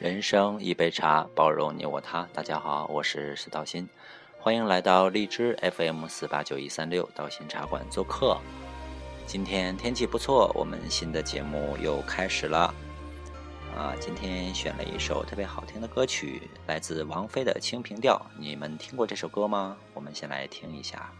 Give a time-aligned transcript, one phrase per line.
[0.00, 2.26] 人生一杯茶，包容你我他。
[2.32, 3.86] 大家好，我是石道新，
[4.38, 8.38] 欢迎来到荔枝 FM 四八九一三六道心茶馆做客。
[9.26, 12.74] 今天天气不错，我们新的节目又开始了。
[13.76, 18.16] 啊，今天选了一首特别好听的歌曲，来自王菲的《清平调》。
[18.40, 19.76] 你们听过这首歌吗？
[19.92, 21.12] 我们先来听一下。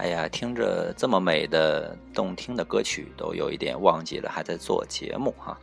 [0.00, 5.60] 哎呀，听着这么美的、动听的歌曲，都有一点忘记了还在做节目哈。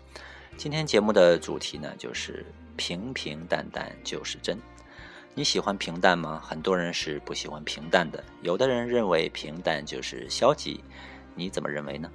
[0.57, 4.55] 今天节目的主题呢，就是平平淡淡就是真。
[5.33, 6.39] 你喜欢平淡吗？
[6.45, 10.83] 很多人是不喜欢平淡的，有的人认为平淡就是消极，
[11.33, 12.07] 你怎么认为呢？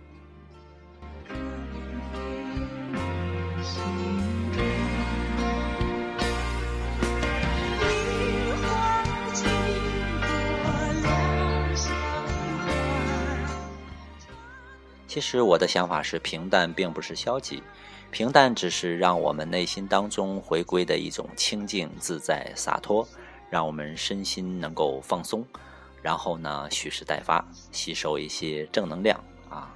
[15.13, 17.63] 其实我的想法是，平淡并不是消极，
[18.11, 23.07] 平淡只是让我们内心当中回归的一种清静、自在、洒脱，
[23.51, 25.45] 让我们身心能够放松，
[26.01, 29.69] 然后呢蓄势待发，吸收一些正能量啊。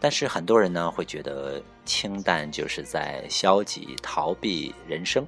[0.00, 5.26] 但是很多人呢会觉得清淡就是在消极逃避人生，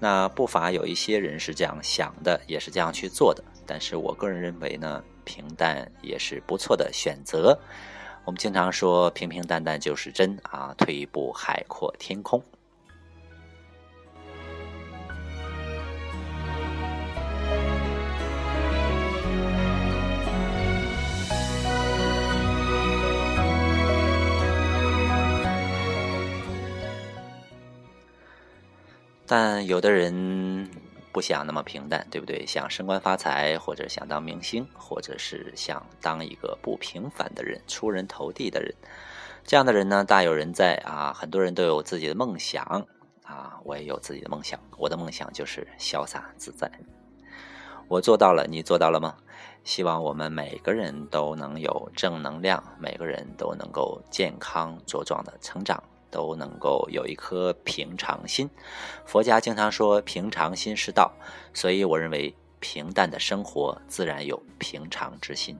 [0.00, 3.44] 那不乏有一些人是这样想的，也是这样去做的。
[3.66, 5.04] 但是我个人认为呢。
[5.28, 7.56] 平淡也是不错的选择。
[8.24, 12.42] 我们经常说“平平淡淡就是真”啊，退一步海阔天空。
[29.26, 30.87] 但有的人。
[31.18, 32.46] 不想那么平淡，对不对？
[32.46, 38.72] 想升官发财，或者想当明星，或者是想当一个不平凡的人、出人头地的人。
[39.42, 41.12] 这样的人呢，大有人在啊！
[41.12, 42.86] 很多人都有自己的梦想
[43.24, 44.60] 啊，我也有自己的梦想。
[44.76, 46.70] 我的梦想就是潇洒自在。
[47.88, 49.16] 我做到了，你做到了吗？
[49.64, 55.82] 希望我们每个人都能有正能量，每个人都能够健康茁壮的成长。
[56.10, 58.48] 都能够有一颗平常心。
[59.04, 61.12] 佛家经常说“平常心是道”，
[61.54, 65.56] 所以我认为平淡的生活自然有平常之心。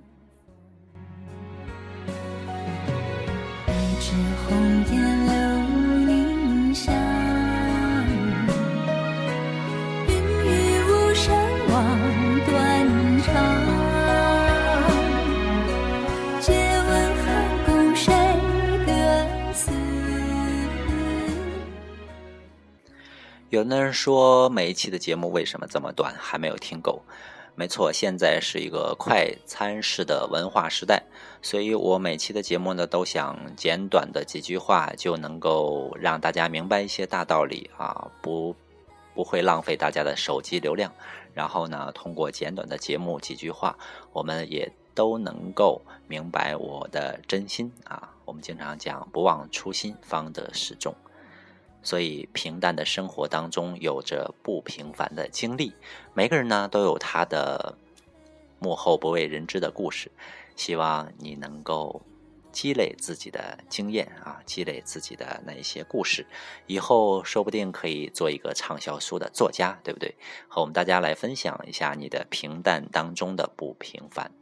[23.51, 26.15] 有的人说，每一期的节目为什么这么短？
[26.19, 27.03] 还没有听够。
[27.55, 31.03] 没错，现在是一个快餐式的文化时代，
[31.41, 38.55] 所以我每期的节目呢，都想简短的几句话就能够让大家明白一些大道理啊，不
[39.15, 40.93] 不会浪费大家的手机流量。
[41.33, 43.79] 然后呢，通过简短的节目几句话，
[44.13, 48.11] 我们也都能够明白我的真心啊。
[48.27, 50.95] 我们经常讲，不忘初心，方得始终。
[51.83, 55.72] 所以，平淡的生活当中有着不平凡的经历，
[56.12, 57.77] 每个人呢都有他的
[58.59, 60.11] 幕后不为人知的故事。
[60.56, 62.03] 希望你能够
[62.50, 66.27] 积累自己的经验啊，积累自己的那一些故事，
[66.67, 70.15] 以后说不定可以做一个畅销书的作家，对不对？
[70.49, 74.33] 和我们大家来分享一下你的平淡当中的不平凡。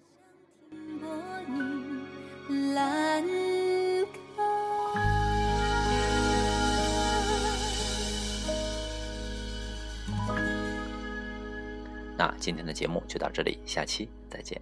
[12.17, 14.61] 那今天的节目就到这里，下期再见。